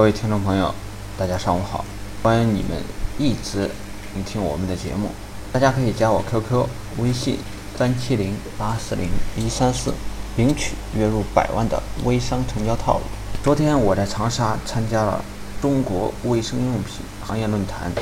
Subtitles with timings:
[0.00, 0.74] 各位听众朋友，
[1.18, 1.84] 大家上午好，
[2.22, 2.82] 欢迎你们
[3.18, 3.70] 一直
[4.14, 5.10] 聆听我们的节目。
[5.52, 7.36] 大家可以加我 QQ 微信
[7.76, 9.92] 三七零八四零一三四，
[10.38, 13.02] 领取月入百万的微商成交套路。
[13.44, 15.22] 昨天我在长沙参加了
[15.60, 17.92] 中国卫生用品行业论坛，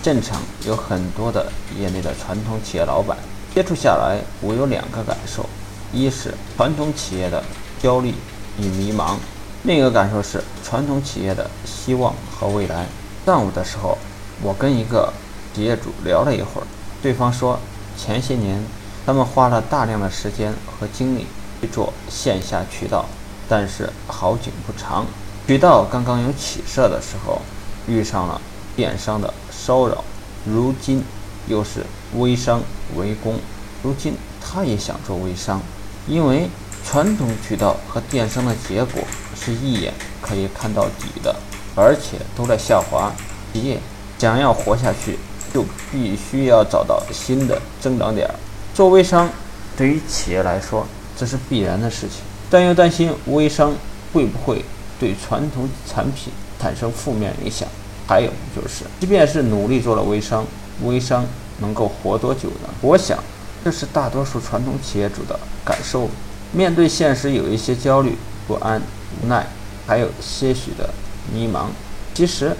[0.00, 3.18] 现场有很多的业内的传统企业老板，
[3.52, 5.44] 接触下来，我有两个感受：
[5.92, 7.42] 一是传统企业的
[7.82, 8.14] 焦虑
[8.60, 9.16] 与迷茫。
[9.64, 12.86] 另一个感受是传统企业的希望和未来。
[13.26, 13.98] 上午的时候，
[14.40, 15.12] 我跟一个
[15.52, 16.66] 企业主聊了一会儿，
[17.02, 17.58] 对方说，
[17.96, 18.62] 前些年
[19.04, 21.26] 他们花了大量的时间和精力
[21.60, 23.04] 去做线下渠道，
[23.48, 25.04] 但是好景不长，
[25.46, 27.42] 渠道刚刚有起色的时候，
[27.86, 28.40] 遇上了
[28.76, 30.02] 电商的骚扰，
[30.46, 31.02] 如今
[31.48, 31.84] 又是
[32.14, 32.62] 微商
[32.96, 33.34] 围攻，
[33.82, 35.60] 如今他也想做微商，
[36.06, 36.48] 因为
[36.84, 39.02] 传统渠道和电商的结果。
[39.38, 41.34] 是一眼可以看到底的，
[41.74, 43.12] 而且都在下滑。
[43.52, 43.78] 企业
[44.18, 45.18] 想要活下去，
[45.54, 48.28] 就必须要找到新的增长点。
[48.74, 49.28] 做微商
[49.76, 50.86] 对于企业来说，
[51.16, 53.72] 这是必然的事情，但又担心微商
[54.12, 54.64] 会不会
[55.00, 57.66] 对传统产品产生负面影响。
[58.06, 60.44] 还有就是，即便是努力做了微商，
[60.82, 61.24] 微商
[61.60, 62.68] 能够活多久呢？
[62.80, 63.18] 我想，
[63.64, 66.08] 这是大多数传统企业主的感受。
[66.52, 68.16] 面对现实，有一些焦虑
[68.46, 68.80] 不安。
[69.22, 69.46] 无奈，
[69.86, 70.88] 还有些许的
[71.32, 71.66] 迷茫，
[72.14, 72.54] 其实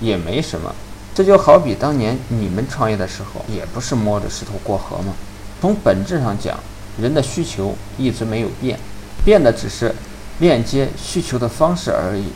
[0.00, 0.74] 也没什么。
[1.14, 5.14] 这就好比当年你们创业的时候，也不是摸着石头过河吗？
[5.60, 6.58] 从本质上讲，
[7.00, 8.78] 人的需求一直没有变，
[9.24, 9.94] 变的只是
[10.40, 12.26] 链接需求的方式而已。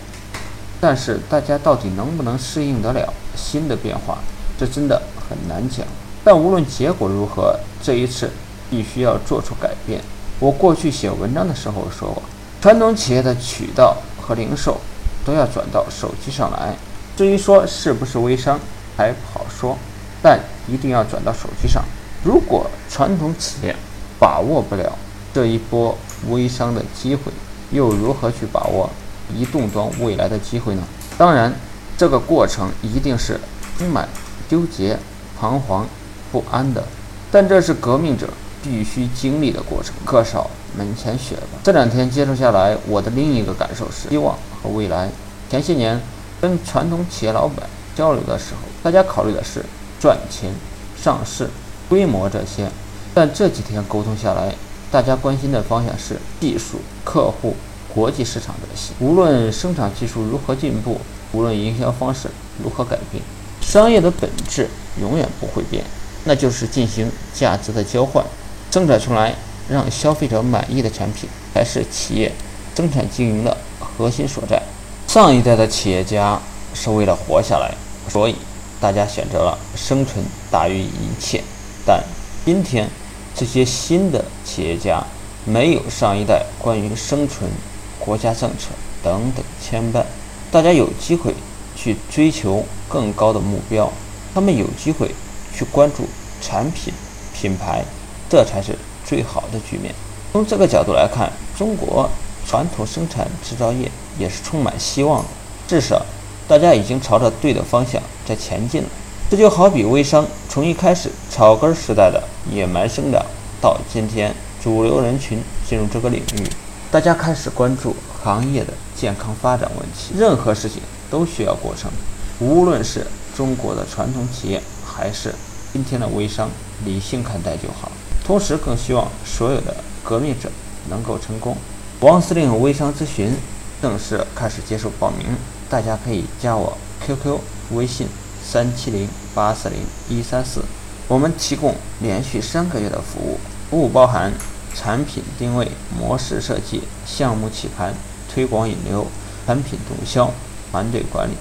[0.80, 4.18] 但是大家到底能不能适应得了新的变化，
[4.56, 5.84] 这真的很难讲。
[6.22, 8.30] 但无论结果如何，这一次
[8.70, 10.00] 必须要做出改变。
[10.38, 12.22] 我过去写文章的时候说过。
[12.60, 14.80] 传统企业的渠道和零售
[15.24, 16.74] 都要转到手机上来。
[17.16, 18.58] 至于说是不是微商
[18.96, 19.78] 还不好说，
[20.20, 21.84] 但一定要转到手机上。
[22.24, 23.76] 如果传统企业
[24.18, 24.98] 把握不了
[25.32, 25.96] 这一波
[26.30, 27.30] 微商的机会，
[27.70, 28.90] 又如何去把握
[29.32, 30.82] 移动端未来的机会呢？
[31.16, 31.54] 当然，
[31.96, 33.38] 这个过程一定是
[33.78, 34.08] 充满
[34.48, 34.98] 纠结、
[35.38, 35.86] 彷徨、
[36.32, 36.84] 不安的。
[37.30, 38.28] 但这是革命者。
[38.60, 41.58] 必须经历的过程，可少门前雪吧。
[41.64, 45.10] 这两天接触下来，我的另一个感受是希望和未来。
[45.50, 46.00] 前些年
[46.40, 49.64] 跟传统企业老板交流的时候，大家考虑的是
[50.00, 50.52] 赚钱、
[50.96, 51.50] 上市、
[51.88, 52.70] 规模这些，
[53.12, 54.54] 但这几天沟通下来，
[54.92, 57.56] 大家关心的方向是技术、客户、
[57.92, 58.92] 国际市场这些。
[59.00, 61.00] 无论生产技术如何进步，
[61.32, 62.28] 无论营销方式
[62.62, 63.22] 如何改变，
[63.60, 64.68] 商业的本质
[65.00, 65.82] 永远不会变，
[66.24, 68.24] 那就是进行价值的交换。
[68.70, 69.34] 生产出来
[69.68, 72.32] 让消费者满意的产品，才是企业
[72.74, 74.62] 生产经营的核心所在。
[75.06, 76.40] 上一代的企业家
[76.74, 77.74] 是为了活下来，
[78.08, 78.36] 所以
[78.80, 81.42] 大家选择了生存大于一切。
[81.84, 82.02] 但
[82.44, 82.88] 今天
[83.34, 85.02] 这些新的企业家
[85.44, 87.50] 没有上一代关于生存、
[87.98, 88.68] 国家政策
[89.02, 90.04] 等等牵绊，
[90.50, 91.34] 大家有机会
[91.74, 93.90] 去追求更高的目标，
[94.34, 95.10] 他们有机会
[95.54, 96.06] 去关注
[96.40, 96.92] 产品
[97.34, 97.84] 品牌。
[98.30, 98.76] 这才是
[99.08, 99.94] 最好的局面。
[100.30, 102.06] 从这个角度来看，中国
[102.46, 105.28] 传统生产制造业也是充满希望的。
[105.66, 106.04] 至少，
[106.46, 108.88] 大家已经朝着对的方向在前进了。
[109.30, 113.24] 这就好比微商从一开始草根时代的野蛮生长，
[113.60, 116.46] 到今天主流人群进入这个领域，
[116.90, 120.14] 大家开始关注行业的健康发展问题。
[120.18, 121.90] 任何事情都需要过程，
[122.38, 125.34] 无论是中国的传统企业，还是
[125.72, 126.50] 今天的微商，
[126.84, 127.90] 理性看待就好。
[128.28, 129.74] 同时，更希望所有的
[130.04, 130.50] 革命者
[130.90, 131.56] 能够成功。
[132.00, 133.32] 王司令微商咨询
[133.80, 135.28] 正式开始接受报名，
[135.70, 137.38] 大家可以加我 QQ
[137.72, 138.06] 微信
[138.44, 139.78] 三七零八四零
[140.10, 140.60] 一三四，
[141.08, 143.38] 我们提供连续三个月的服务，
[143.70, 144.30] 服务包含
[144.74, 145.66] 产品定位、
[145.98, 147.94] 模式设计、项目起盘、
[148.30, 149.06] 推广引流、
[149.46, 150.30] 产品动销、
[150.70, 151.32] 团队管理。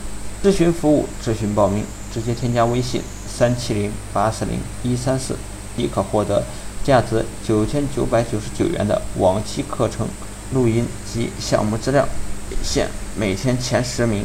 [0.41, 1.83] 咨询服务、咨询报名，
[2.13, 5.35] 直接添加微信三七零八四零一三四，
[5.75, 6.41] 即可获得。
[6.87, 10.07] 价值九千九百九十九元的往期课程
[10.53, 12.07] 录音及项目资料，
[12.63, 12.87] 限
[13.19, 14.23] 每天前十名。